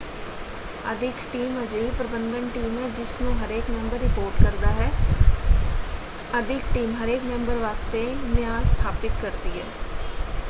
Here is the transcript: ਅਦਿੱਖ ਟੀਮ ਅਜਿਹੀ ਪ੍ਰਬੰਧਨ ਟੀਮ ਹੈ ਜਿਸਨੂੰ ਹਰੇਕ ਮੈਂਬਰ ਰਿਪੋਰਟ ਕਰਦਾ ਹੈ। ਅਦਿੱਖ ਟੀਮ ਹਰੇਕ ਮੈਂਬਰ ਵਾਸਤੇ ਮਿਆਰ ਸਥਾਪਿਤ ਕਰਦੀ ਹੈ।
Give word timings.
ਅਦਿੱਖ 0.91 1.15
ਟੀਮ 1.33 1.61
ਅਜਿਹੀ 1.63 1.89
ਪ੍ਰਬੰਧਨ 1.97 2.47
ਟੀਮ 2.53 2.77
ਹੈ 2.77 2.87
ਜਿਸਨੂੰ 2.89 3.33
ਹਰੇਕ 3.37 3.69
ਮੈਂਬਰ 3.69 3.99
ਰਿਪੋਰਟ 3.99 4.41
ਕਰਦਾ 4.43 4.71
ਹੈ। 4.71 4.89
ਅਦਿੱਖ 6.39 6.73
ਟੀਮ 6.73 6.95
ਹਰੇਕ 7.03 7.23
ਮੈਂਬਰ 7.23 7.57
ਵਾਸਤੇ 7.57 8.03
ਮਿਆਰ 8.25 8.63
ਸਥਾਪਿਤ 8.65 9.21
ਕਰਦੀ 9.21 9.59
ਹੈ। 9.59 9.65